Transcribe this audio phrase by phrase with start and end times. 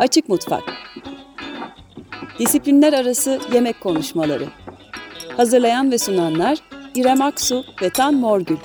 [0.00, 0.62] Açık Mutfak.
[2.38, 4.44] Disiplinler Arası Yemek Konuşmaları.
[5.36, 6.58] Hazırlayan ve sunanlar
[6.94, 8.56] İrem Aksu ve Tan Morgül.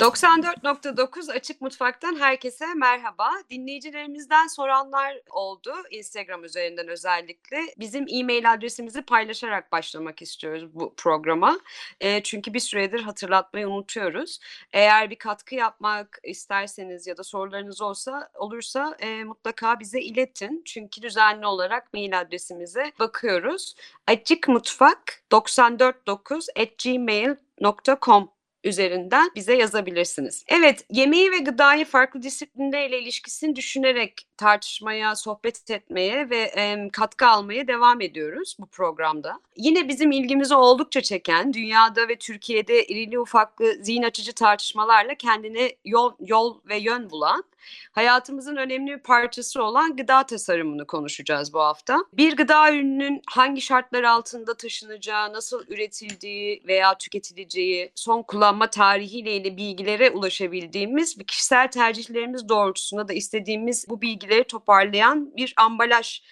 [0.00, 3.30] 94.9 Açık Mutfak'tan herkese merhaba.
[3.50, 7.58] Dinleyicilerimizden soranlar oldu Instagram üzerinden özellikle.
[7.78, 11.60] Bizim e-mail adresimizi paylaşarak başlamak istiyoruz bu programa.
[12.00, 14.40] E, çünkü bir süredir hatırlatmayı unutuyoruz.
[14.72, 20.62] Eğer bir katkı yapmak isterseniz ya da sorularınız olsa olursa e, mutlaka bize iletin.
[20.64, 23.74] Çünkü düzenli olarak mail adresimize bakıyoruz.
[24.06, 30.44] Açıkmutfak 949 at gmail.com üzerinden bize yazabilirsiniz.
[30.48, 37.68] Evet, yemeği ve gıdayı farklı disiplinlerle ilişkisini düşünerek tartışmaya, sohbet etmeye ve e, katkı almaya
[37.68, 39.40] devam ediyoruz bu programda.
[39.56, 46.12] Yine bizim ilgimizi oldukça çeken, dünyada ve Türkiye'de irili ufaklı zihin açıcı tartışmalarla kendine yol,
[46.20, 47.44] yol ve yön bulan
[47.92, 51.98] hayatımızın önemli bir parçası olan gıda tasarımını konuşacağız bu hafta.
[52.12, 59.56] Bir gıda ürününün hangi şartlar altında taşınacağı, nasıl üretildiği veya tüketileceği, son kullanma tarihiyle ilgili
[59.56, 66.22] bilgilere ulaşabildiğimiz bir kişisel tercihlerimiz doğrultusunda da istediğimiz bu bilgileri toparlayan bir ambalaj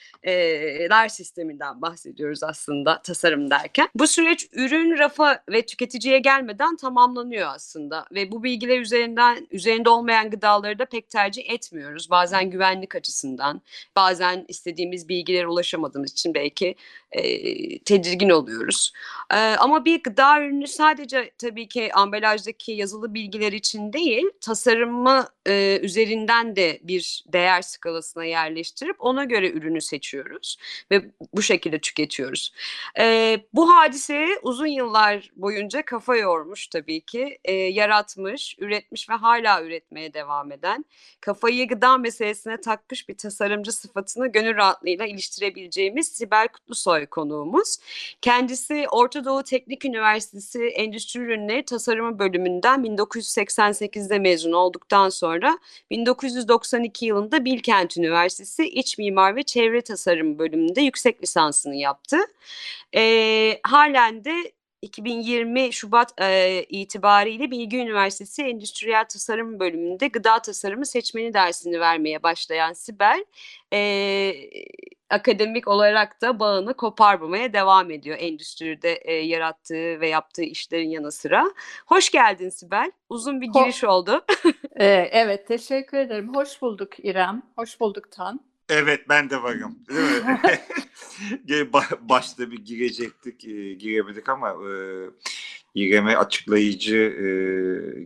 [0.91, 3.89] ler sisteminden bahsediyoruz aslında tasarım derken.
[3.95, 10.31] Bu süreç ürün rafa ve tüketiciye gelmeden tamamlanıyor aslında ve bu bilgiler üzerinden üzerinde olmayan
[10.31, 12.11] gıdaları da pek tercih etmiyoruz.
[12.11, 13.63] Bazen güvenlik açısından,
[13.97, 16.75] bazen istediğimiz bilgilere ulaşamadığımız için belki
[17.13, 17.23] e,
[17.79, 18.93] tedirgin oluyoruz.
[19.31, 25.79] E, ama bir gıda ürünü sadece tabii ki ambalajdaki yazılı bilgiler için değil, tasarımı e,
[25.83, 30.57] üzerinden de bir değer skalasına yerleştirip ona göre ürünü seçiyoruz
[30.91, 32.53] ve bu şekilde tüketiyoruz.
[32.99, 39.63] E, bu hadiseye uzun yıllar boyunca kafa yormuş tabii ki, e, yaratmış, üretmiş ve hala
[39.63, 40.85] üretmeye devam eden,
[41.21, 47.77] kafayı gıda meselesine takmış bir tasarımcı sıfatını gönül rahatlığıyla iliştirebileceğimiz Sibel Kutlusoy Soy konuğumuz.
[48.23, 55.59] Kendisi Orta Doğu Teknik Üniversitesi Endüstri Ürünleri Tasarımı bölümünden 1988'de mezun olduktan sonra
[55.91, 62.17] 1992 yılında Bilkent Üniversitesi İç Mimar ve Çevre Tasarımı bölümünde yüksek lisansını yaptı.
[62.95, 64.53] E, halen de
[64.83, 72.73] 2020 Şubat e, itibariyle Bilgi Üniversitesi Endüstriyel Tasarım bölümünde gıda tasarımı seçmeni dersini vermeye başlayan
[72.73, 73.25] Sibel
[73.73, 74.33] e,
[75.11, 81.45] akademik olarak da bağını koparmamaya devam ediyor endüstride e, yarattığı ve yaptığı işlerin yanı sıra.
[81.87, 82.93] Hoş geldin Sibel.
[83.09, 84.25] Uzun bir giriş Ho- oldu.
[84.81, 86.35] ee, evet teşekkür ederim.
[86.35, 87.43] Hoş bulduk İrem.
[87.57, 88.48] Hoş bulduk Tan.
[88.69, 89.79] Evet ben de varım.
[91.49, 91.73] Değil mi?
[92.01, 94.71] Başta bir girecektik, e, giremedik ama e,
[95.75, 97.27] İrem'e açıklayıcı e,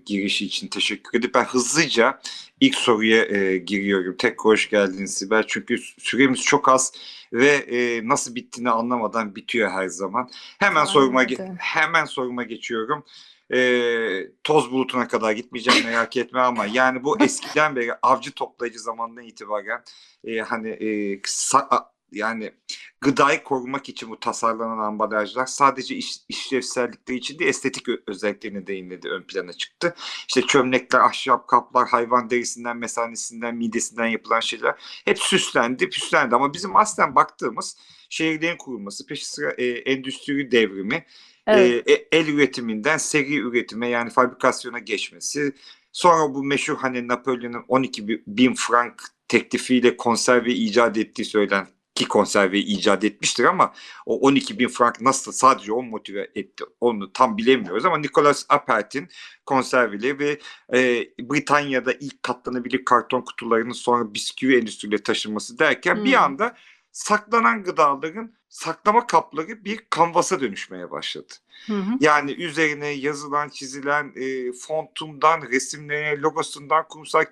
[0.06, 2.20] girişi için teşekkür edip ben hızlıca
[2.60, 4.16] ilk soruya e, giriyorum.
[4.18, 5.44] Tekrar hoş geldin Sibel.
[5.46, 6.92] Çünkü süremiz çok az
[7.32, 10.30] ve e, nasıl bittiğini anlamadan bitiyor her zaman.
[10.58, 11.24] Hemen soruma
[11.58, 13.04] hemen soruma geçiyorum.
[13.52, 19.24] E, toz bulutuna kadar gitmeyeceğim merak etme ama yani bu eskiden beri avcı toplayıcı zamandan
[19.24, 19.82] itibaren
[20.24, 22.52] e, hani e, sa- yani
[23.00, 29.22] gıdayı korumak için bu tasarlanan ambalajlar sadece iş, işlevsellikleri için değil estetik özelliklerini değinmedi ön
[29.22, 29.94] plana çıktı.
[30.28, 34.74] İşte çömlekler, ahşap kaplar, hayvan derisinden, mesanesinden, midesinden yapılan şeyler
[35.04, 37.76] hep süslendi, püslendi ama bizim aslen baktığımız
[38.08, 41.06] şehirlerin kurulması, peşi sıra e, endüstri devrimi,
[41.46, 41.90] evet.
[41.90, 45.52] e, el üretiminden seri üretime yani fabrikasyona geçmesi,
[45.92, 52.64] sonra bu meşhur hani Napolyon'un 12 bin frank teklifiyle konserve icat ettiği söylenen ki konserveyi
[52.64, 53.72] icat etmiştir ama
[54.06, 59.08] o 12 bin frank nasıl sadece o motive etti onu tam bilemiyoruz ama Nicholas Appert'in
[59.46, 60.38] konserveleri ve
[60.74, 66.04] e, Britanya'da ilk katlanabilir karton kutularının sonra bisküvi endüstriyle taşınması derken hmm.
[66.04, 66.56] bir anda
[66.92, 71.32] saklanan gıdaların saklama kapları bir kanvasa dönüşmeye başladı.
[71.66, 71.90] Hı hı.
[72.00, 77.24] Yani üzerine yazılan, çizilen e, fontundan, resimlerine, logosundan, kurumsal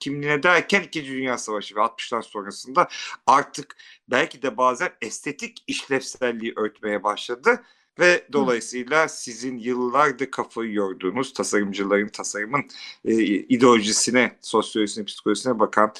[0.00, 2.88] kimliğine derken İkinci Dünya Savaşı ve 60'lar sonrasında
[3.26, 3.76] artık
[4.08, 7.62] belki de bazen estetik işlevselliği örtmeye başladı.
[7.98, 9.08] Ve dolayısıyla hı.
[9.08, 12.64] sizin yıllardır kafayı yorduğunuz tasarımcıların tasarımın
[13.04, 15.92] e, ideolojisine, sosyolojisine, psikolojisine bakan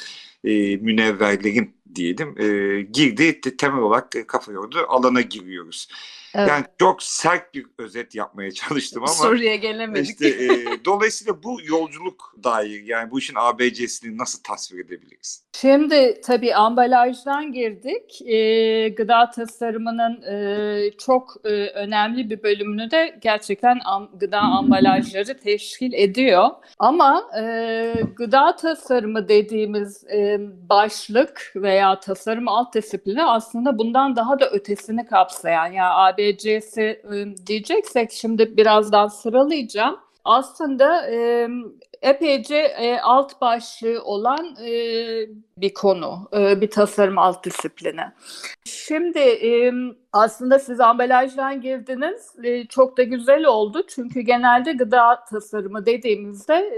[0.45, 5.89] e, münevverlerin diyelim e, girdi te- temel olarak e, kafa yordu alana giriyoruz.
[6.35, 6.49] Evet.
[6.49, 10.11] Yani çok sert bir özet yapmaya çalıştım ama Soruya gelemedik.
[10.11, 15.43] işte e, dolayısıyla bu yolculuk dair yani bu işin ABC'sini nasıl tasvir edebiliriz?
[15.53, 18.23] Şimdi tabii ambalajdan girdik.
[18.23, 25.93] Ee, gıda tasarımının e, çok e, önemli bir bölümünü de gerçekten am- gıda ambalajları teşkil
[25.93, 26.49] ediyor.
[26.79, 30.39] Ama e, gıda tasarımı dediğimiz e,
[30.69, 37.03] başlık veya tasarım alt disiplini aslında bundan daha da ötesini kapsayan yani ABC'si
[37.47, 39.97] diyeceksek şimdi birazdan sıralayacağım.
[40.25, 41.07] Aslında
[42.03, 44.71] epeyce e, alt başlığı olan e,
[45.57, 48.05] bir konu, e, bir tasarım alt disiplini.
[48.65, 49.41] Şimdi
[50.13, 52.35] aslında siz ambalajdan girdiniz,
[52.69, 56.71] çok da güzel oldu çünkü genelde gıda tasarımı dediğimizde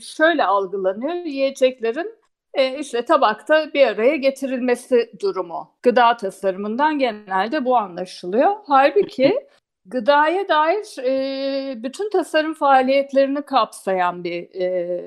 [0.00, 2.23] şöyle algılanıyor, yiyeceklerin
[2.54, 5.70] e, işte tabakta bir araya getirilmesi durumu.
[5.82, 8.56] Gıda tasarımından genelde bu anlaşılıyor.
[8.66, 9.48] Halbuki
[9.86, 15.00] gıdaya dair e, bütün tasarım faaliyetlerini kapsayan bir e,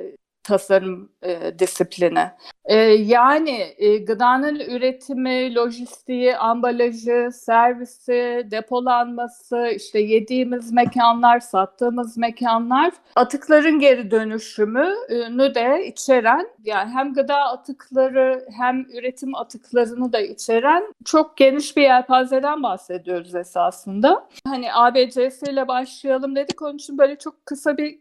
[0.43, 2.31] tasarım e, disiplini.
[2.67, 13.79] E, yani e, gıdanın üretimi, lojistiği, ambalajı, servisi, depolanması, işte yediğimiz mekanlar, sattığımız mekanlar, atıkların
[13.79, 21.77] geri dönüşümünü de içeren, yani hem gıda atıkları hem üretim atıklarını da içeren çok geniş
[21.77, 24.27] bir yelpazeden bahsediyoruz esasında.
[24.47, 27.99] Hani ABC'siyle başlayalım dedik, onun için böyle çok kısa bir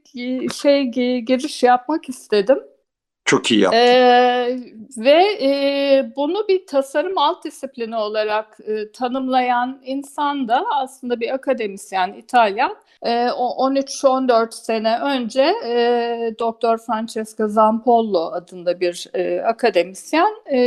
[0.54, 0.84] şey
[1.22, 2.58] giriş yapmak istedim.
[3.26, 3.78] Çok iyi yaptın.
[3.78, 4.58] Ee,
[4.96, 12.12] ve e, bunu bir tasarım alt disiplini olarak e, tanımlayan insan da aslında bir akademisyen
[12.12, 12.76] İtalyan.
[13.02, 20.58] E, o 13-14 sene önce e, Doktor Francesca Zampollo adında bir e, akademisyen e,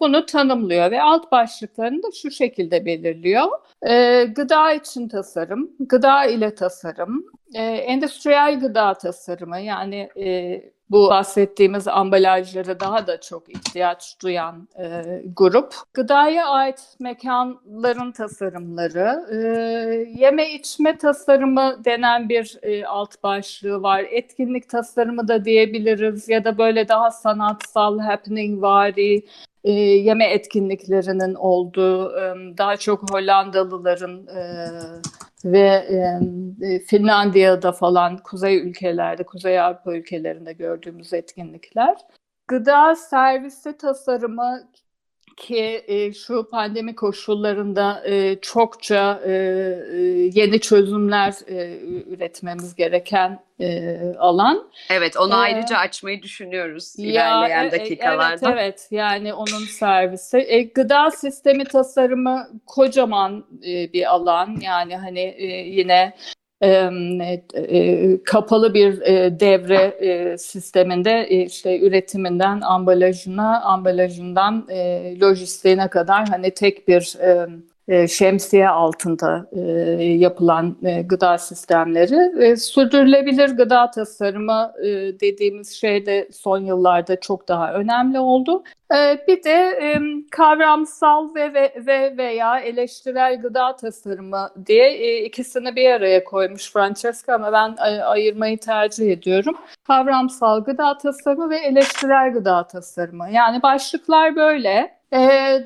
[0.00, 3.48] bunu tanımlıyor ve alt başlıklarını da şu şekilde belirliyor.
[3.86, 11.88] E, gıda için tasarım, gıda ile tasarım, e, endüstriyel gıda tasarımı yani e, bu bahsettiğimiz
[11.88, 15.02] ambalajlara daha da çok ihtiyaç duyan e,
[15.36, 15.74] grup.
[15.94, 19.36] Gıdaya ait mekanların tasarımları, e,
[20.20, 24.06] yeme içme tasarımı denen bir e, alt başlığı var.
[24.10, 29.22] Etkinlik tasarımı da diyebiliriz ya da böyle daha sanatsal, happening vari
[29.64, 34.68] e, yeme etkinliklerinin olduğu, e, daha çok Hollandalıların e,
[35.44, 35.68] ve
[36.62, 41.96] e, Finlandiya'da falan kuzey ülkelerde, Kuzey Avrupa ülkelerinde gördüğümüz etkinlikler.
[42.48, 44.62] Gıda servisi tasarımı
[45.36, 49.32] ki e, şu pandemi koşullarında e, çokça e,
[50.34, 54.70] yeni çözümler e, üretmemiz gereken e, alan.
[54.90, 58.52] Evet, onu Ee, ayrıca açmayı düşünüyoruz ilerleyen e, dakikalarda.
[58.52, 58.88] Evet, evet.
[58.90, 60.38] Yani onun servisi.
[60.38, 64.56] E, gıda sistemi tasarımı kocaman e, bir alan.
[64.60, 66.41] Yani hani e, yine e, e,
[68.24, 76.50] kapalı bir e, devre e, sisteminde e, işte üretiminden ambalajına, ambalajından e, lojistiğine kadar hani
[76.50, 77.46] tek bir e, e,
[78.08, 79.60] şemsiye altında e,
[80.04, 82.44] yapılan e, gıda sistemleri.
[82.44, 84.88] E, sürdürülebilir gıda tasarımı e,
[85.20, 88.64] dediğimiz şey de son yıllarda çok daha önemli oldu.
[88.94, 90.00] E, bir de e,
[90.30, 97.34] kavramsal ve, ve, ve veya eleştirel gıda tasarımı diye e, ikisini bir araya koymuş Francesca
[97.34, 99.56] ama ben e, ayırmayı tercih ediyorum.
[99.84, 103.30] Kavramsal gıda tasarımı ve eleştirel gıda tasarımı.
[103.30, 105.01] Yani başlıklar böyle.
[105.12, 105.18] E,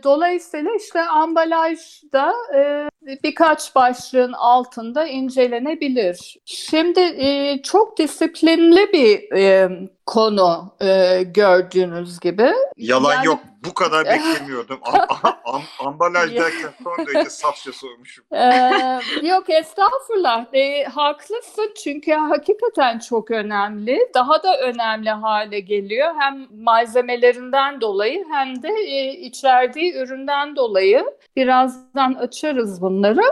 [0.03, 2.89] dolayısıyla işte ambalajda e,
[3.25, 6.37] birkaç başlığın altında incelenebilir.
[6.45, 9.71] Şimdi e, çok disiplinli bir e,
[10.07, 12.53] konu e, gördüğünüz gibi.
[12.77, 13.39] Yalan Yani- yok.
[13.65, 14.79] Bu kadar beklemiyordum.
[14.83, 18.25] Am- am- ambalaj derken son derece safça sormuşum.
[18.33, 20.47] Ee, yok estağfurullah.
[20.55, 23.99] E, haklısın çünkü hakikaten çok önemli.
[24.15, 26.15] Daha da önemli hale geliyor.
[26.19, 31.05] Hem malzemelerinden dolayı hem de e, içerdiği üründen dolayı.
[31.37, 33.23] Birazdan açarız bunları.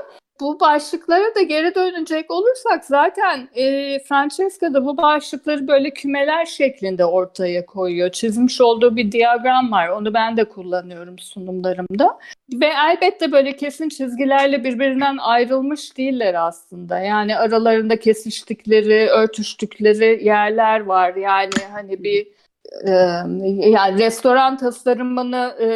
[0.40, 7.04] Bu başlıklara da geri dönecek olursak zaten e, Francesca da bu başlıkları böyle kümeler şeklinde
[7.04, 8.10] ortaya koyuyor.
[8.10, 9.88] Çizmiş olduğu bir diyagram var.
[9.88, 12.18] Onu ben de kullanıyorum sunumlarımda.
[12.52, 16.98] Ve elbette böyle kesin çizgilerle birbirinden ayrılmış değiller aslında.
[16.98, 21.14] Yani aralarında kesiştikleri, örtüştükleri yerler var.
[21.14, 22.26] Yani hani bir
[23.68, 25.68] yani restoran tasarımını e,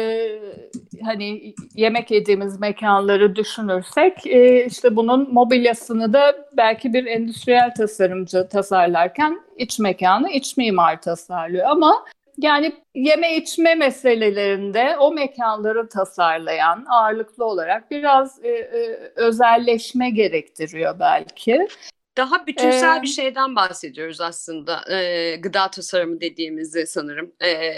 [1.03, 9.41] hani yemek yediğimiz mekanları düşünürsek e, işte bunun mobilyasını da belki bir endüstriyel tasarımcı tasarlarken
[9.57, 12.05] iç mekanı iç mimar tasarlıyor ama
[12.37, 21.67] Yani yeme içme meselelerinde o mekanları tasarlayan ağırlıklı olarak biraz e, e, özelleşme gerektiriyor belki.
[22.19, 24.81] Daha bütünsel Ee, bir şeyden bahsediyoruz aslında.
[24.91, 27.31] Ee, gıda tasarımı dediğimizde sanırım.
[27.41, 27.73] Ee,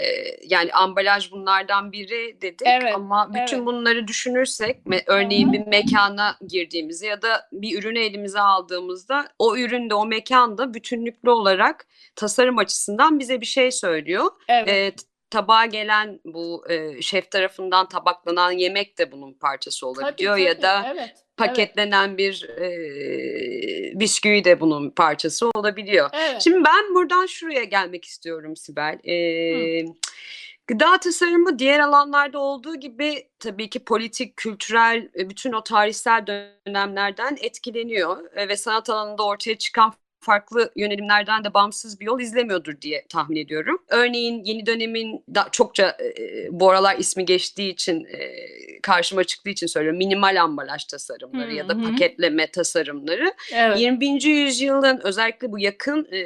[0.46, 3.66] yani ambalaj bunlardan biri dedik Evet, ama bütün evet.
[3.66, 10.06] bunları düşünürsek örneğin bir mekana girdiğimizde ya da bir ürünü elimize aldığımızda o üründe o
[10.06, 14.30] mekanda bütünlüklü olarak tasarım açısından bize bir şey söylüyor.
[14.48, 14.98] Evet.
[14.98, 20.52] T- tabağa gelen bu e, şef tarafından tabaklanan yemek de bunun parçası Tabii, olabiliyor ya
[20.52, 21.24] tabii, da evet, evet.
[21.36, 26.10] paketlenen bir e, bisküvi de bunun parçası olabiliyor.
[26.12, 26.42] Evet.
[26.42, 28.98] Şimdi ben buradan şuraya gelmek istiyorum Sibel.
[29.04, 29.84] E,
[30.66, 37.36] gıda tasarımı diğer alanlarda olduğu gibi tabii ki politik, kültürel, e, bütün o tarihsel dönemlerden
[37.40, 39.92] etkileniyor E, ve sanat alanında ortaya çıkan
[40.22, 43.78] farklı yönelimlerden de bağımsız bir yol izlemiyordur diye tahmin ediyorum.
[43.88, 48.18] Örneğin yeni dönemin da çokça e, bu aralar ismi geçtiği için e,
[48.82, 49.98] karşıma çıktığı için söylüyorum.
[49.98, 53.32] Minimal ambalaj tasarımları Hı ya da paketleme tasarımları.
[53.54, 53.80] evet.
[53.80, 54.22] 21.
[54.22, 56.22] yüzyılın özellikle bu yakın e,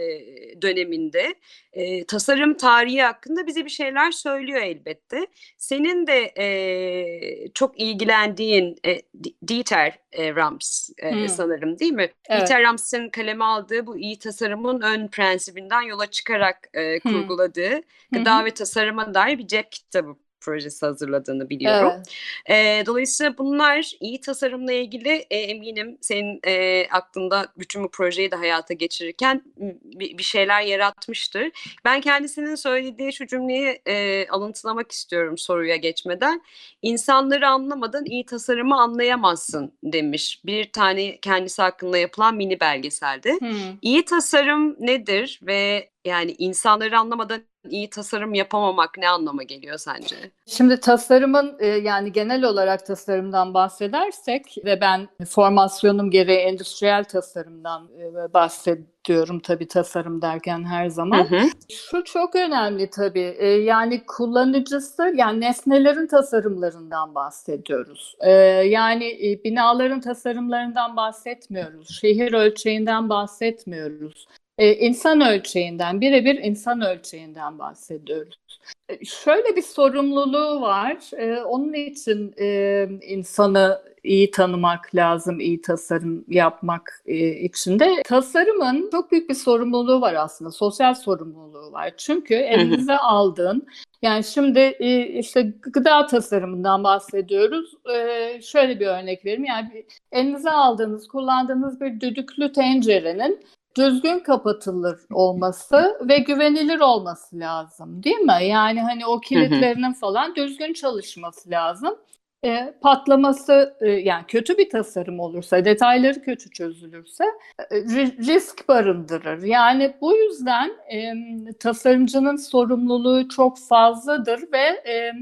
[0.62, 1.34] döneminde
[1.72, 5.26] e, tasarım tarihi hakkında bize bir şeyler söylüyor elbette.
[5.58, 9.02] Senin de e, çok ilgilendiğin e,
[9.48, 11.28] Dieter e, Rams e, Hı.
[11.28, 12.12] sanırım değil mi?
[12.28, 12.48] Evet.
[12.48, 17.82] Dieter Rams'ın kaleme aldığı bu iyi tasarımın ön prensibinden yola çıkarak e, kurguladığı Hı
[18.12, 18.44] gıda hı.
[18.44, 20.16] ve tasarıma dair bir cep kitabı
[20.46, 21.92] projesi hazırladığını biliyorum.
[21.96, 22.06] Evet.
[22.48, 28.36] Eee, dolayısıyla bunlar iyi tasarımla ilgili e, eminim senin e, aklında bütün bu projeyi de
[28.36, 29.42] hayata geçirirken
[29.84, 31.50] bir, bir şeyler yaratmıştır.
[31.84, 36.42] Ben kendisinin söylediği şu cümleyi e, alıntılamak istiyorum soruya geçmeden.
[36.82, 40.40] İnsanları anlamadan iyi tasarımı anlayamazsın demiş.
[40.44, 43.32] Bir tane kendisi hakkında yapılan mini belgeselde.
[43.32, 43.52] Hı.
[43.82, 50.16] İyi tasarım nedir ve yani insanları anlamadan iyi tasarım yapamamak ne anlama geliyor sence?
[50.46, 58.34] Şimdi tasarımın e, yani genel olarak tasarımdan bahsedersek ve ben formasyonum gereği endüstriyel tasarımdan e,
[58.34, 61.30] bahsediyorum tabii tasarım derken her zaman.
[61.30, 61.48] Hı hı.
[61.68, 63.36] Şu çok önemli tabii.
[63.38, 68.16] E, yani kullanıcısı yani nesnelerin tasarımlarından bahsediyoruz.
[68.20, 72.00] E, yani e, binaların tasarımlarından bahsetmiyoruz.
[72.00, 74.26] Şehir ölçeğinden bahsetmiyoruz.
[74.58, 78.60] E, insan ölçeğinden, birebir insan ölçeğinden bahsediyoruz.
[78.88, 80.96] E, Şöyle bir sorumluluğu var.
[81.16, 88.02] E, onun için e, insanı iyi tanımak lazım, iyi tasarım yapmak e, için de.
[88.04, 91.92] Tasarımın çok büyük bir sorumluluğu var aslında, sosyal sorumluluğu var.
[91.96, 93.66] Çünkü elinize aldığın,
[94.02, 97.74] yani şimdi e, işte gıda tasarımından bahsediyoruz.
[97.94, 99.44] E, şöyle bir örnek vereyim.
[99.44, 103.40] Yani elinize aldığınız, kullandığınız bir düdüklü tencerenin
[103.76, 108.38] düzgün kapatılır olması ve güvenilir olması lazım, değil mi?
[108.42, 111.98] Yani hani o kilitlerinin falan düzgün çalışması lazım.
[112.44, 117.24] E, patlaması e, yani kötü bir tasarım olursa, detayları kötü çözülürse
[117.70, 119.42] e, ri- risk barındırır.
[119.42, 121.12] Yani bu yüzden e,
[121.60, 125.12] tasarımcının sorumluluğu çok fazladır ve e,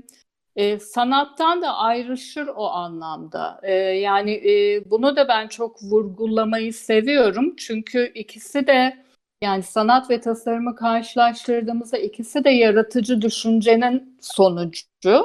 [0.56, 3.60] e, sanattan da ayrışır o anlamda.
[3.62, 7.56] E, yani e, bunu da ben çok vurgulamayı seviyorum.
[7.56, 9.04] Çünkü ikisi de
[9.42, 15.24] yani sanat ve tasarımı karşılaştırdığımızda ikisi de yaratıcı düşüncenin sonucu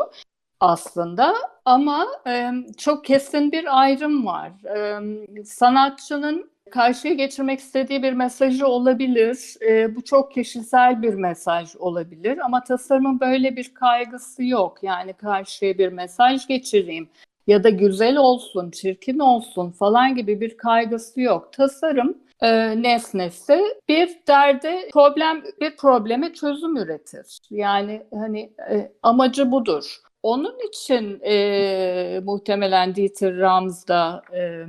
[0.59, 1.35] aslında.
[1.65, 4.51] Ama e, çok kesin bir ayrım var.
[4.65, 4.99] E,
[5.45, 9.55] sanatçının karşıya geçirmek istediği bir mesajı olabilir.
[9.69, 14.77] E, bu çok kişisel bir mesaj olabilir ama tasarımın böyle bir kaygısı yok.
[14.81, 17.09] Yani karşıya bir mesaj geçireyim
[17.47, 21.53] ya da güzel olsun, çirkin olsun falan gibi bir kaygısı yok.
[21.53, 27.39] Tasarım e, nesnesi bir derde problem bir probleme çözüm üretir.
[27.49, 29.95] Yani hani e, amacı budur.
[30.23, 34.65] Onun için e, muhtemelen Dieter Rams da e,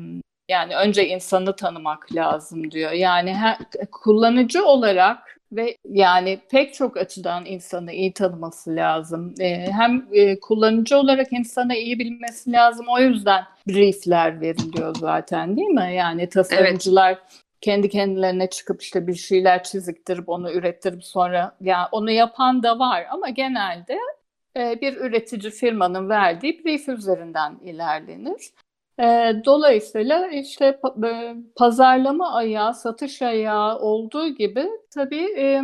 [0.51, 2.93] yani önce insanı tanımak lazım diyor.
[2.93, 3.59] Yani her,
[3.91, 9.35] kullanıcı olarak ve yani pek çok açıdan insanı iyi tanıması lazım.
[9.41, 12.87] Ee, hem e, kullanıcı olarak insanı iyi bilmesi lazım.
[12.89, 15.95] O yüzden briefler veriliyor zaten değil mi?
[15.95, 17.19] Yani tasarımcılar
[17.61, 23.07] kendi kendilerine çıkıp işte bir şeyler çiziktirip onu ürettirip sonra yani onu yapan da var
[23.11, 23.99] ama genelde
[24.57, 28.41] e, bir üretici firmanın verdiği brief üzerinden ilerlenir.
[29.01, 35.63] E, dolayısıyla işte e, pazarlama ayağı, satış ayağı olduğu gibi tabii e,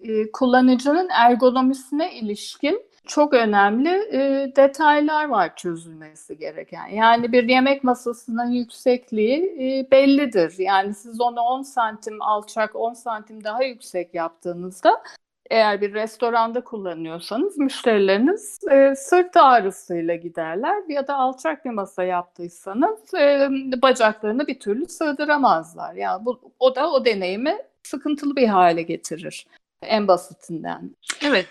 [0.00, 6.86] e, kullanıcının ergonomisine ilişkin çok önemli e, detaylar var çözülmesi gereken.
[6.86, 10.54] Yani bir yemek masasının yüksekliği e, bellidir.
[10.58, 15.02] Yani siz onu 10 santim alçak, 10 santim daha yüksek yaptığınızda
[15.50, 23.14] eğer bir restoranda kullanıyorsanız müşterileriniz e, sırt ağrısıyla giderler ya da alçak bir masa yaptıysanız
[23.14, 23.48] e,
[23.82, 25.94] bacaklarını bir türlü sığdıramazlar.
[25.94, 29.46] Yani bu o da o deneyimi sıkıntılı bir hale getirir
[29.82, 30.96] en basitinden.
[31.22, 31.46] Evet.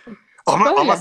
[0.45, 0.79] Ama Böyle.
[0.79, 0.97] ama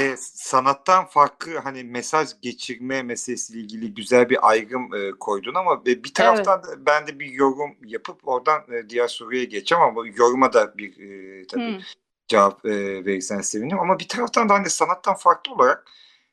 [0.00, 6.04] e, sanattan farklı hani mesaj geçirme meselesiyle ilgili güzel bir ayrım e, koydun ama e,
[6.04, 10.06] bir taraftan da ben de bir yorum yapıp oradan e, diğer soruya geçeceğim ama bu
[10.06, 11.80] yoruma da bir e, tabii Hı.
[12.28, 12.70] Cevap e,
[13.04, 13.80] verirsen sevinirim.
[13.80, 15.86] Ama bir taraftan da hani sanattan farklı olarak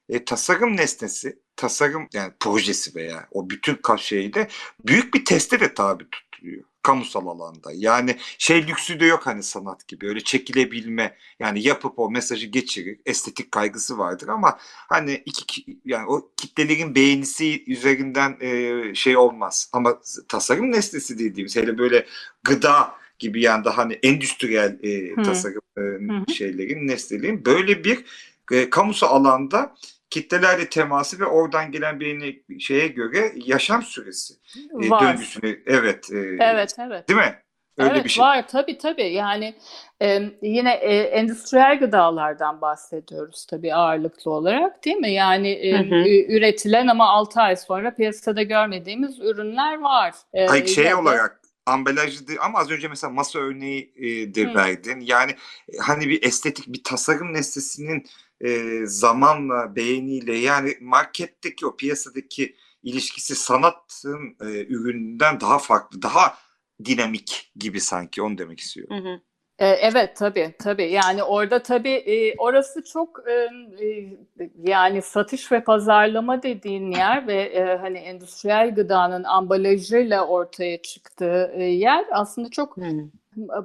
[0.09, 4.47] e, tasarım nesnesi, tasarım yani projesi veya o bütün ka- şeyde
[4.87, 7.71] büyük bir teste de tabi tutuluyor kamusal alanda.
[7.73, 12.99] Yani şey lüksü de yok hani sanat gibi öyle çekilebilme yani yapıp o mesajı geçirir
[13.05, 19.69] estetik kaygısı vardır ama hani iki ki- yani o kitlelerin beğenisi üzerinden e, şey olmaz
[19.73, 22.05] ama tasarım nesnesi dediğimiz hele böyle
[22.43, 28.05] gıda gibi yani daha hani endüstriyel e, tasarım e, şeylerin nesnelerin böyle bir
[28.51, 29.75] e, kamusal alanda
[30.09, 34.33] kitlelerle teması ve oradan gelen beğeni şeye göre yaşam süresi
[34.81, 35.01] e, Var.
[35.01, 37.09] döngüsüne evet e, Evet, evet.
[37.09, 37.35] değil mi?
[37.77, 38.23] Öyle evet bir şey.
[38.23, 39.55] var tabii tabii yani
[40.01, 45.11] e, yine e, endüstriyel gıdalardan bahsediyoruz tabii ağırlıklı olarak değil mi?
[45.13, 46.09] Yani e, Hı hı.
[46.29, 50.13] üretilen ama 6 ay sonra piyasada görmediğimiz ürünler var.
[50.33, 54.53] E, Hayır şey ya olarak ambalajlı değil ama az önce mesela masa örneği e, de
[54.53, 54.99] verdin.
[54.99, 55.31] Yani
[55.73, 58.05] e, hani bir estetik bir tasarım nesnesinin
[58.41, 66.37] e, zamanla beğeniyle yani marketteki o piyasadaki ilişkisi sanatın e, ürününden daha farklı, daha
[66.85, 68.97] dinamik gibi sanki onu demek istiyorum.
[68.97, 69.21] Hı hı.
[69.59, 73.49] E, evet tabii tabii yani orada tabii e, orası çok e,
[74.63, 81.63] yani satış ve pazarlama dediğin yer ve e, hani endüstriyel gıdanın ambalajıyla ortaya çıktığı e,
[81.63, 82.77] yer aslında çok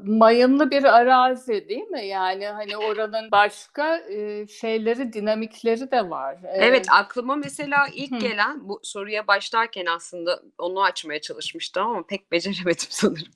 [0.05, 2.07] mayınlı bir arazi değil mi?
[2.07, 6.35] Yani hani oranın başka e, şeyleri, dinamikleri de var.
[6.45, 8.19] E, Evet aklıma mesela ilk Hı.
[8.19, 13.33] gelen bu soruya başlarken aslında onu açmaya çalışmıştım ama pek beceremedim sanırım.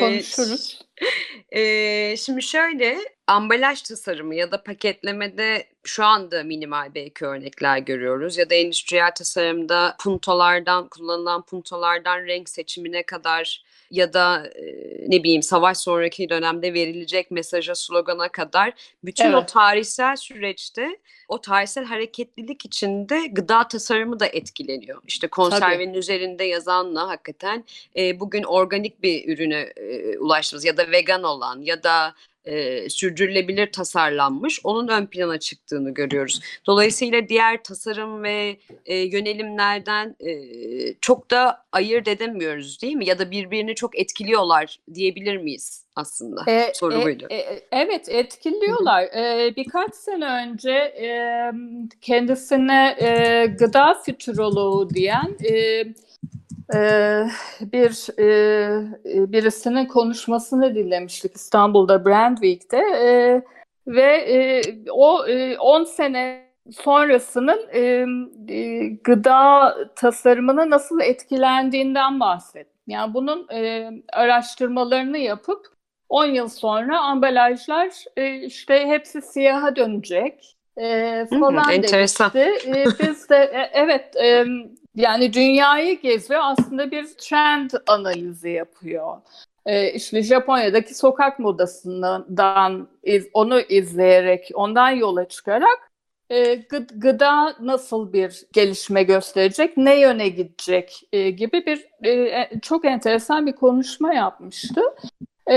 [0.00, 0.78] Konuşuruz.
[1.54, 8.50] Ee, şimdi şöyle ambalaj tasarımı ya da paketlemede şu anda minimal belki örnekler görüyoruz ya
[8.50, 14.62] da endüstriyel tasarımda puntolardan kullanılan puntolardan renk seçimine kadar ya da e,
[15.08, 18.72] ne bileyim savaş sonraki dönemde verilecek mesaja slogana kadar
[19.04, 19.48] bütün o Evet.
[19.48, 25.02] tarihsel süreçte o tarihsel hareketlilik içinde gıda tasarımı da etkileniyor.
[25.06, 27.64] İşte konservenin üzerinde yazanla hakikaten
[27.96, 33.72] e, bugün organik bir ürüne e, ulaştığımız ya da vegan olan ya da e, sürdürülebilir
[33.72, 36.40] tasarlanmış onun ön plana çıktığını görüyoruz.
[36.66, 40.32] Dolayısıyla diğer tasarım ve e, yönelimlerden e,
[41.00, 43.06] çok da ayırt edemiyoruz değil mi?
[43.06, 46.50] Ya da birbirini çok etkiliyorlar diyebilir miyiz aslında?
[46.50, 47.26] E, Soru e, buydu.
[47.30, 49.02] e, evet etkiliyorlar.
[49.02, 51.08] E, birkaç sene önce e,
[52.00, 55.84] kendisine e, gıda fütüroloğu diyen e,
[57.60, 62.82] bir e, birisinin konuşmasını dinlemiştik İstanbul'da Brand Week'te
[63.86, 65.24] ve e, o
[65.58, 68.06] 10 sene sonrasının e,
[68.54, 72.72] e, gıda tasarımına nasıl etkilendiğinden bahsetti.
[72.86, 75.66] Yani bunun e, araştırmalarını yapıp
[76.08, 82.32] 10 yıl sonra ambalajlar e, işte hepsi siyaha dönecek e, falan enteresan.
[82.34, 82.70] demişti.
[82.70, 84.44] E, biz de e, evet e,
[84.96, 89.16] yani dünyayı geziyor aslında bir trend analizi yapıyor.
[89.66, 92.88] E, işte Japonya'daki sokak modasından
[93.34, 95.92] onu izleyerek ondan yola çıkarak
[96.30, 102.84] e, gı- gıda nasıl bir gelişme gösterecek, ne yöne gidecek e, gibi bir e, çok
[102.84, 104.80] enteresan bir konuşma yapmıştı.
[105.52, 105.56] E,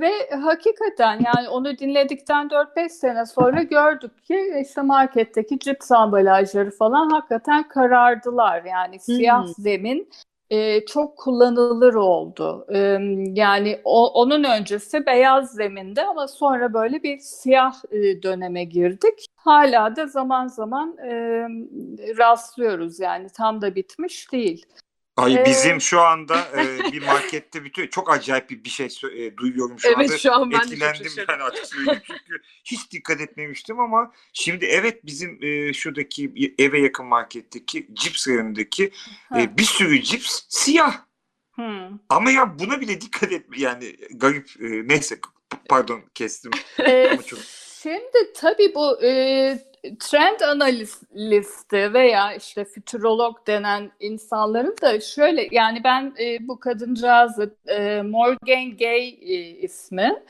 [0.00, 7.10] ve hakikaten yani onu dinledikten 4-5 sene sonra gördük ki işte marketteki cips ambalajları falan
[7.10, 8.64] hakikaten karardılar.
[8.64, 9.52] Yani siyah Hmm.
[9.58, 10.08] zemin
[10.50, 12.66] e, çok kullanılır oldu.
[12.74, 12.78] E,
[13.34, 19.26] yani o, onun öncesi beyaz zeminde ama sonra böyle bir siyah e, döneme girdik.
[19.36, 21.12] Hala da zaman zaman e,
[22.18, 24.66] rastlıyoruz yani tam da bitmiş değil.
[25.18, 29.36] Ay Ee, bizim şu anda e, bir markette bütün çok acayip bir, bir şey e,
[29.36, 30.18] duyuyorum şu Evet, anda.
[30.18, 31.24] şu an ben de Etkilendim şaşırdım.
[31.28, 37.06] yani açık söyleyeyim çünkü hiç dikkat etmemiştim ama şimdi evet bizim e, şuradaki eve yakın
[37.06, 38.90] marketteki cips reyonundaki
[39.36, 40.94] e, bir sürü cips siyah.
[41.54, 41.98] Hmm.
[42.08, 45.18] Ama ya buna bile dikkat etme yani garip e, neyse
[45.68, 46.50] pardon kestim.
[46.80, 47.38] Ee, çok-
[47.82, 49.08] Şimdi tabii bu e,
[50.00, 58.02] trend analisti veya işte fütürolog denen insanların da şöyle yani ben e, bu kadıncağızı e,
[58.02, 60.22] Morgan Gay e, ismi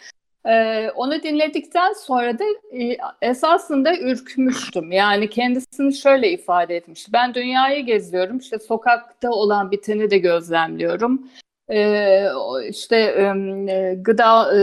[0.46, 4.92] Ee, onu dinledikten sonra da e, esasında ürkmüştüm.
[4.92, 7.12] Yani kendisini şöyle ifade etmiş.
[7.12, 11.30] Ben dünyayı geziyorum, işte sokakta olan biteni de gözlemliyorum.
[11.70, 12.28] Ee,
[12.68, 14.60] işte e, gıda e,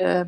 [0.00, 0.24] e,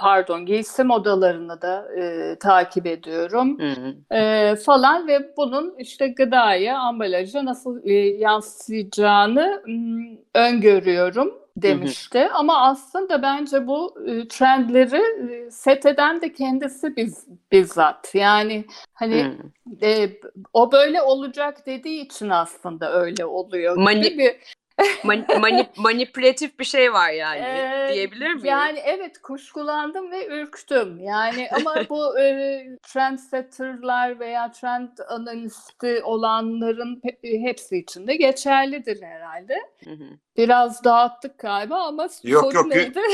[0.00, 4.16] pardon giysi modalarını da e, takip ediyorum Hı hı.
[4.16, 12.28] e, falan ve bunun işte gıdaya, ambalaja nasıl e, yansıyacağını m, öngörüyorum demişti.
[12.32, 18.14] Ama aslında bence bu e, trendleri e, set eden de kendisi biz, bizzat.
[18.14, 19.86] Yani hani Hı.
[19.86, 20.10] e,
[20.52, 23.76] o böyle olacak dediği için aslında öyle oluyor.
[24.02, 24.36] gibi
[24.80, 28.44] Bir Mani- manip- manipülatif bir şey var yani Ee, diyebilir miyim?
[28.46, 30.98] Yani evet kuşkulandım ve ürktüm.
[31.00, 39.54] Yani ama bu e, trendsetterlar veya trend analisti olanların hepsi için de geçerlidir herhalde.
[39.84, 40.04] Hı hı.
[40.40, 43.00] Biraz dağıttık galiba ama Yok, soru yok, neydi?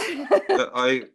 [0.48, 0.96] E, Ay,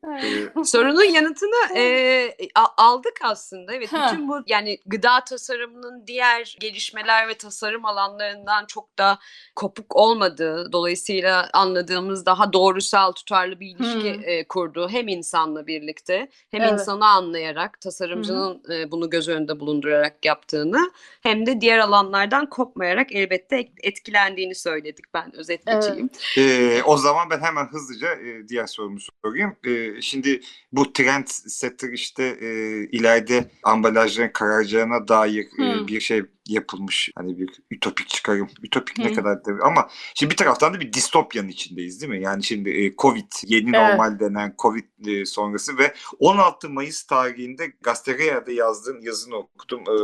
[0.61, 2.29] e, Sorunun yanıtını e,
[2.77, 3.73] aldık aslında.
[3.73, 4.09] Evet, Ha.
[4.11, 9.19] bütün bu yani gıda tasarımının diğer gelişmeler ve tasarım alanlarından çok da
[9.55, 14.23] kopuk olmadığı, dolayısıyla anladığımız daha doğrusal, tutarlı bir ilişki Hmm.
[14.25, 16.71] e, kurduğu hem insanla birlikte hem Evet.
[16.73, 23.59] insanı anlayarak, tasarımcının e, bunu göz önünde bulundurarak yaptığını hem de diğer alanlardan kopmayarak elbette
[23.59, 25.05] et- etkilendiğini söyledik.
[25.13, 25.83] Ben özet Evet.
[26.07, 26.79] Geçeyim.
[26.79, 29.55] e, o zaman ben hemen hızlıca e, diğer sorumu sorayım.
[29.63, 32.47] E, şimdi bu trend setter işte e,
[32.91, 35.87] ileride ambalajların kararacağına dair e, Hmm.
[35.87, 37.09] bir şey yapılmış.
[37.17, 38.49] Hani bir ütopik çıkarım.
[38.63, 39.13] Ütopik ne Hı.
[39.13, 42.21] kadar da ama şimdi bir taraftan da bir distopyanın içindeyiz değil mi?
[42.21, 43.89] Yani şimdi e, Covid, yeni Evet.
[43.89, 49.81] normal denen Covid e, sonrası ve 16 Mayıs tarihinde Gazeterea'da yazdığın yazını okudum.
[49.81, 49.95] E,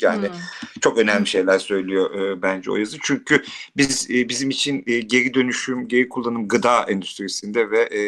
[0.00, 0.34] yani Hmm.
[0.80, 2.98] çok önemli şeyler söylüyor e, bence o yazı.
[3.02, 3.42] Çünkü
[3.76, 8.02] biz e, bizim için e, geri dönüşüm, geri kullanım gıda endüstrisinde ve e,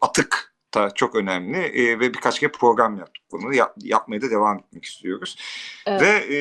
[0.00, 3.54] atık da çok önemli e, ve birkaç kere program yaptık bunu.
[3.54, 5.36] Yap- yapmaya da devam etmek istiyoruz.
[5.86, 6.02] Evet.
[6.02, 6.38] Ve e,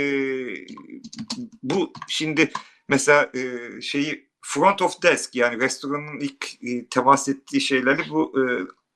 [1.64, 2.52] bu şimdi
[2.90, 8.44] mesela e, şeyi front of desk yani restoranın ilk e, temas ettiği şeyleri bu e,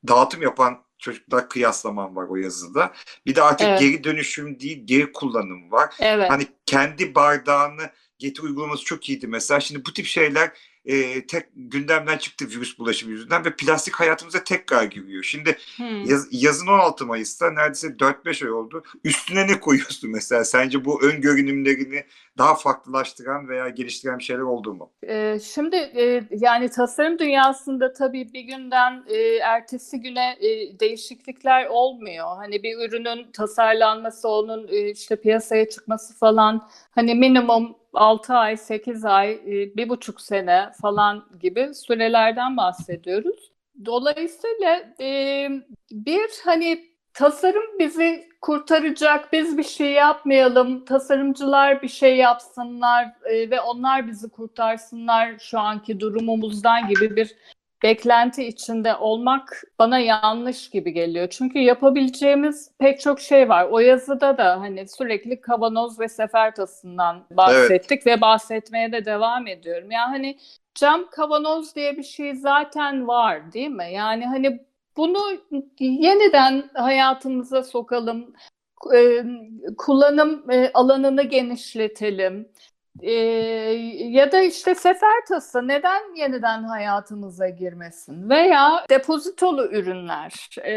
[0.08, 2.94] dağıtım yapan çocuklar kıyaslaman var o yazıda.
[3.26, 3.80] Bir de artık Evet.
[3.80, 5.96] geri dönüşüm değil geri kullanım var.
[6.00, 6.32] Evet.
[6.32, 9.60] Hani kendi bardağını getir uygulaması çok iyiydi mesela.
[9.60, 10.52] Şimdi bu tip şeyler
[10.89, 15.23] e, tek gündemden çıktı virüs bulaşımı yüzünden ve plastik hayatımıza tekrar giriyor.
[15.23, 16.06] Şimdi Hmm.
[16.06, 18.84] yaz- yazın 16 Mayıs'ta neredeyse 4-5 ay oldu.
[19.04, 20.43] Üstüne ne koyuyorsun mesela?
[20.45, 22.04] Sence bu ön görünümlerini
[22.38, 24.91] daha farklılaştıran veya geliştiren şeyler oldu mu?
[25.08, 32.25] Ee, şimdi e, yani tasarım dünyasında tabii bir günden e, ertesi güne e, değişiklikler olmuyor.
[32.38, 39.06] Hani bir ürünün tasarlanması, onun e, işte piyasaya çıkması falan hani minimum 6 ay, 8
[39.06, 43.52] ay, e, bir buçuk sene falan gibi sürelerden bahsediyoruz.
[43.86, 45.49] Dolayısıyla e,
[45.91, 53.62] bir hani tasarım bizi kurtaracak, biz bir şey yapmayalım, tasarımcılar bir şey yapsınlar e, ve
[53.62, 57.36] onlar bizi kurtarsınlar şu anki durumumuzdan gibi bir
[57.84, 61.28] beklenti içinde olmak bana yanlış gibi geliyor.
[61.30, 63.68] Çünkü yapabileceğimiz pek çok şey var.
[63.72, 69.92] O yazıda da hani sürekli kavanoz ve sefer tasından bahsettik ve bahsetmeye de devam ediyorum.
[69.92, 70.38] Yani hani
[70.76, 73.86] cam kavanoz diye bir şey zaten var değil mi?
[73.94, 74.60] Yani hani
[74.98, 75.20] bunu
[75.80, 78.34] yeniden hayatımıza sokalım,
[79.78, 82.50] kullanım alanını genişletelim.
[83.02, 83.12] E,
[84.10, 88.30] ya da işte sefer tası neden yeniden hayatımıza girmesin?
[88.30, 90.50] Veya depozitolu ürünler.
[90.66, 90.74] E,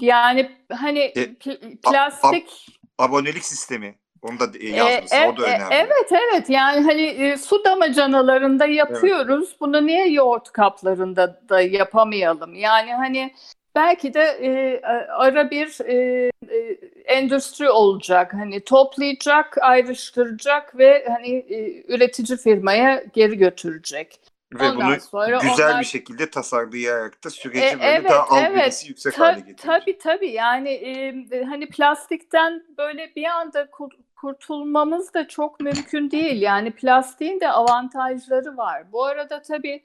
[0.00, 2.66] yani hani E, pl- plastik
[2.98, 3.94] Abonelik sistemi.
[4.22, 5.16] Onu da e, e, yazmışsın.
[5.16, 5.74] e, o da önemli.
[5.74, 9.56] Evet evet yani hani e, su damacanalarında yapıyoruz.
[9.60, 12.54] Bunu niye yoğurt kaplarında da yapamayalım?
[12.54, 13.34] Yani hani
[13.74, 15.94] belki de e, ara bir e,
[16.50, 16.78] e,
[17.12, 18.34] endüstri olacak.
[18.34, 24.20] Hani toplayacak, ayrıştıracak ve hani e, üretici firmaya geri götürecek.
[24.54, 28.26] Ve Ondan bunu sonra güzel onlar- bir şekilde tasarlayarak da süreci E, böyle evet, daha
[28.28, 28.84] albenisi evet.
[28.88, 29.62] yüksek Ta- hale getirecek.
[29.64, 36.42] Tabii tabii yani e, hani plastikten böyle bir anda kur- kurtulmamız da çok mümkün değil.
[36.42, 38.92] Yani plastiğin de avantajları var.
[38.92, 39.82] Bu arada tabii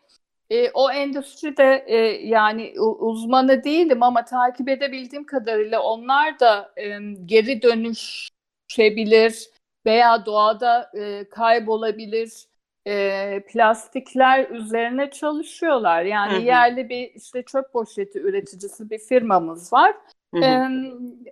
[0.49, 7.61] e, o endüstride e, yani uzmanı değilim ama takip edebildiğim kadarıyla onlar da e, geri
[7.61, 9.49] dönüşebilir
[9.85, 12.31] veya doğada e, kaybolabilir
[12.87, 16.03] e, plastikler üzerine çalışıyorlar.
[16.03, 16.41] Yani Hı hı.
[16.41, 19.95] yerli bir işte çöp poşeti üreticisi bir firmamız var.
[20.33, 20.43] Hı hı.
[20.43, 20.69] Ee,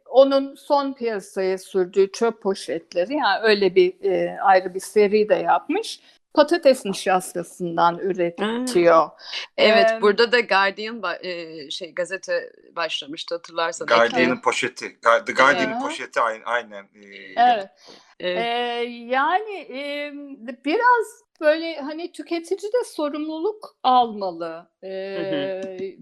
[0.05, 5.99] onun son piyasaya sürdüğü çöp poşetleri yani öyle bir e, ayrı bir seri de yapmış.
[6.35, 9.09] Patates nişastasından üretiyor.
[9.57, 13.87] Evet, Ee, burada da Guardian ba- e, şey gazete başlamıştı hatırlarsan.
[13.87, 14.97] Guardian'ın poşeti.
[15.25, 15.81] The Guardian'ın Evet.
[15.81, 16.43] poşeti aynen.
[16.45, 16.83] aynen.
[16.83, 17.69] e, Evet.
[18.19, 20.11] Ee, Ee, yani e,
[20.65, 24.69] biraz böyle hani tüketici de sorumluluk almalı.
[24.83, 25.95] Ee,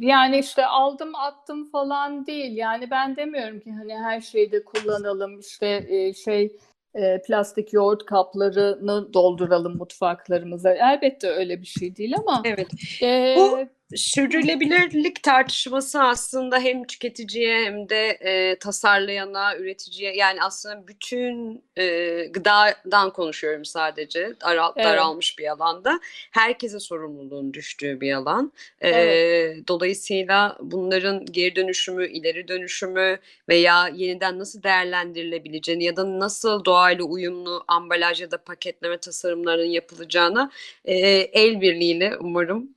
[0.00, 2.56] yani işte aldım attım falan değil.
[2.56, 6.56] Yani ben demiyorum ki hani her şeyde kullanalım işte e, şey
[6.94, 10.74] e, plastik yoğurt kaplarını dolduralım mutfaklarımıza.
[10.74, 12.68] Elbette öyle bir şey değil ama evet.
[13.02, 13.58] e, Bu
[13.96, 21.84] sürdürülebilirlik tartışması aslında hem tüketiciye hem de e, tasarlayana, üreticiye yani aslında bütün e,
[22.26, 24.86] gıdadan konuşuyorum sadece Daral, Evet.
[24.86, 26.00] daralmış bir alanda.
[26.30, 28.52] Herkese sorumluluğun düştüğü bir alan.
[28.80, 29.68] E, Evet.
[29.68, 37.64] Dolayısıyla bunların geri dönüşümü, ileri dönüşümü veya yeniden nasıl değerlendirilebileceğini ya da nasıl doğayla uyumlu
[37.68, 40.50] ambalaj ya da paketleme tasarımlarının yapılacağına
[40.84, 42.74] e, el birliğiyle umarım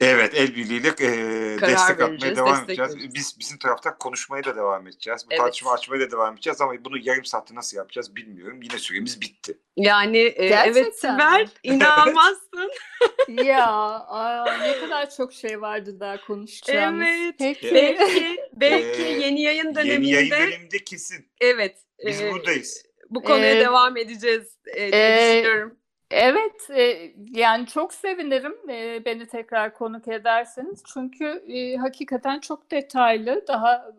[0.00, 2.90] Evet el birliğiyle e, destek atmaya devam destek edeceğiz.
[2.90, 3.14] vereceğiz.
[3.14, 5.22] Biz bizim taraftan konuşmaya da devam edeceğiz.
[5.26, 5.40] Bu Evet.
[5.40, 8.62] tartışma açmaya da devam edeceğiz ama bunu yarım saatte nasıl yapacağız bilmiyorum.
[8.62, 9.58] Yine süremiz bitti.
[9.76, 10.90] Yani e, evet Gerçekten?
[10.92, 12.70] Sibel inanmazsın.
[13.28, 17.06] ya aa, ne kadar çok şey vardı daha konuşacağımız.
[17.08, 17.34] Evet.
[17.38, 17.70] Peki.
[17.74, 21.26] belki belki Ee, yeni yayın döneminde Yeni yayın döneminde kesin.
[21.40, 22.86] evet Biz e, buradayız.
[23.10, 25.78] bu konuya Ee, devam edeceğiz e, diye e, düşünüyorum.
[26.10, 30.82] Evet, e, yani çok sevinirim e, beni tekrar konuk ederseniz.
[30.94, 33.44] Çünkü e, hakikaten çok detaylı.
[33.48, 33.92] Daha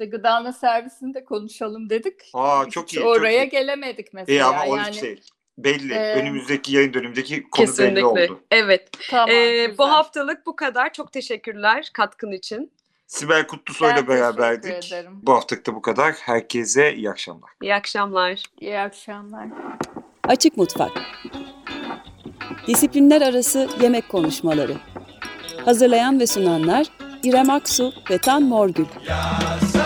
[0.00, 2.20] e, gıdana servisinde konuşalım dedik.
[2.34, 3.04] Aa çok Hiç iyi.
[3.04, 3.56] oraya çok iyi.
[3.60, 4.36] gelemedik mesela.
[4.38, 5.20] İyi ama o yani, şey
[5.58, 5.92] belli.
[5.94, 8.04] Ee, Önümüzdeki yayın dönemindeki konu belli Kesinlikle.
[8.06, 8.40] oldu.
[8.50, 8.88] Evet.
[9.10, 9.78] Tamam, E, güzel.
[9.78, 10.92] bu haftalık bu kadar.
[10.92, 12.72] Çok teşekkürler katkın için.
[13.06, 14.84] Sibel Kutlusoy'la beraberdik.
[14.90, 15.12] ederim.
[15.22, 16.14] Bu haftalık da bu kadar.
[16.14, 17.50] Herkese iyi akşamlar.
[17.62, 18.42] İyi akşamlar.
[18.60, 19.46] İyi akşamlar.
[20.28, 20.90] Açık Mutfak.
[22.66, 24.74] Disiplinler Arası Yemek Konuşmaları.
[25.64, 26.86] Hazırlayan ve sunanlar
[27.22, 28.86] İrem Aksu ve Tan Morgül.
[29.08, 29.76] Yaz